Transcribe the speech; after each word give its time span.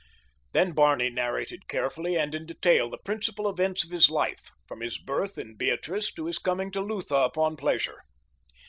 Then 0.53 0.71
Barney 0.71 1.11
narrated 1.11 1.67
carefully 1.67 2.17
and 2.17 2.33
in 2.33 2.47
detail 2.47 2.89
the 2.89 2.97
principal 2.97 3.47
events 3.47 3.83
of 3.83 3.91
his 3.91 4.09
life, 4.09 4.49
from 4.65 4.81
his 4.81 4.97
birth 4.97 5.37
in 5.37 5.53
Beatrice 5.53 6.11
to 6.13 6.25
his 6.25 6.39
coming 6.39 6.71
to 6.71 6.81
Lutha 6.81 7.17
upon 7.23 7.55
pleasure. 7.55 8.01